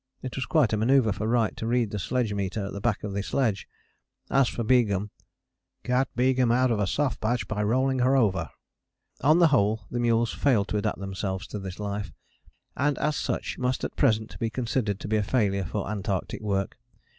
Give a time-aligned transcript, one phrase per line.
[0.23, 3.03] It was quite a manoeuvre for Wright to read the sledge meter at the back
[3.03, 3.67] of the sledge.
[4.31, 5.11] As for Begum:
[5.83, 8.49] "Got Begum out of a soft patch by rolling her over."
[9.23, 12.11] On the whole the mules failed to adapt themselves to this life,
[12.75, 16.79] and as such must at present be considered to be a failure for Antarctic work.